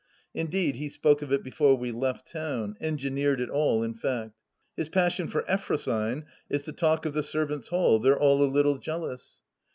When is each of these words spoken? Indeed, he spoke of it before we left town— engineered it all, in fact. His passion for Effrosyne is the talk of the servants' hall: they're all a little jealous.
Indeed, 0.33 0.77
he 0.77 0.89
spoke 0.89 1.21
of 1.21 1.31
it 1.31 1.43
before 1.43 1.75
we 1.77 1.91
left 1.91 2.25
town— 2.25 2.75
engineered 2.81 3.39
it 3.39 3.51
all, 3.51 3.83
in 3.83 3.93
fact. 3.93 4.33
His 4.75 4.89
passion 4.89 5.27
for 5.27 5.43
Effrosyne 5.43 6.23
is 6.49 6.65
the 6.65 6.73
talk 6.73 7.05
of 7.05 7.13
the 7.13 7.21
servants' 7.21 7.67
hall: 7.67 7.99
they're 7.99 8.19
all 8.19 8.43
a 8.43 8.49
little 8.51 8.79
jealous. 8.79 9.43